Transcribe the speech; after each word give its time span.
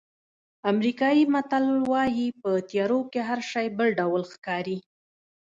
امریکایي 0.71 1.23
متل 1.33 1.65
وایي 1.91 2.27
په 2.41 2.49
تیارو 2.69 2.99
کې 3.11 3.21
هر 3.29 3.39
شی 3.51 3.67
بل 3.77 3.87
ډول 3.99 4.23
ښکاري. 4.31 4.77